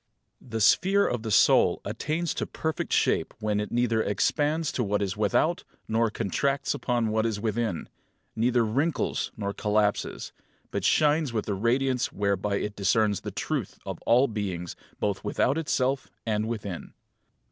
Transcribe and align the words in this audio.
12. 0.39 0.49
The 0.49 0.61
sphere 0.61 1.07
of 1.07 1.21
the 1.21 1.29
soul 1.29 1.79
attains 1.85 2.33
to 2.33 2.47
perfect 2.47 2.91
shape 2.91 3.35
when 3.39 3.59
it 3.59 3.71
neither 3.71 4.01
expands 4.01 4.71
to 4.71 4.83
what 4.83 4.99
is 4.99 5.15
without, 5.15 5.63
nor 5.87 6.09
contracts 6.09 6.73
upon 6.73 7.09
what 7.09 7.23
is 7.23 7.39
within; 7.39 7.87
neither 8.35 8.65
wrinkles 8.65 9.31
nor 9.37 9.53
collapses, 9.53 10.31
but 10.71 10.83
shines 10.83 11.33
with 11.33 11.47
a 11.47 11.53
radiance 11.53 12.11
whereby 12.11 12.55
it 12.55 12.75
discerns 12.75 13.21
the 13.21 13.29
truth 13.29 13.77
of 13.85 14.01
all 14.07 14.27
things, 14.27 14.75
both 14.99 15.23
without 15.23 15.55
itself 15.55 16.09
and 16.25 16.47
within. 16.47 16.93